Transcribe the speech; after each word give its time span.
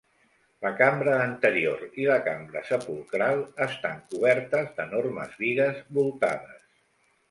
La 0.65 0.69
cambra 0.79 1.13
anterior 1.25 1.83
i 2.05 2.09
la 2.13 2.17
cambra 2.29 2.65
sepulcral 2.71 3.45
estan 3.69 4.03
cobertes 4.17 4.77
d'enormes 4.81 5.41
bigues 5.47 5.83
voltades. 6.03 6.63